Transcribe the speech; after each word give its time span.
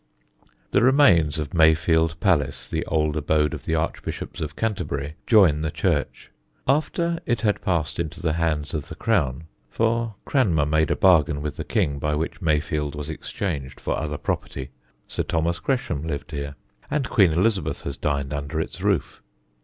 The 0.71 0.81
remains 0.81 1.37
of 1.37 1.53
Mayfield 1.53 2.19
Palace, 2.19 2.67
the 2.67 2.83
old 2.87 3.15
abode 3.15 3.53
of 3.53 3.65
the 3.65 3.75
Archbishops 3.75 4.41
of 4.41 4.55
Canterbury, 4.55 5.13
join 5.27 5.61
the 5.61 5.69
church. 5.69 6.31
After 6.67 7.19
it 7.27 7.41
had 7.41 7.61
passed 7.61 7.99
into 7.99 8.19
the 8.19 8.33
hands 8.33 8.73
of 8.73 8.89
the 8.89 8.95
crown 8.95 9.43
for 9.69 10.15
Cranmer 10.25 10.65
made 10.65 10.89
a 10.89 10.95
bargain 10.95 11.39
with 11.39 11.55
the 11.55 11.63
King 11.63 11.99
by 11.99 12.15
which 12.15 12.41
Mayfield 12.41 12.95
was 12.95 13.11
exchanged 13.11 13.79
for 13.79 13.95
other 13.95 14.17
property 14.17 14.71
Sir 15.07 15.21
Thomas 15.21 15.59
Gresham 15.59 16.07
lived 16.07 16.31
here, 16.31 16.55
and 16.89 17.07
Queen 17.07 17.31
Elizabeth 17.33 17.81
has 17.81 17.95
dined 17.95 18.33
under 18.33 18.59
its 18.59 18.81
roof. 18.81 19.21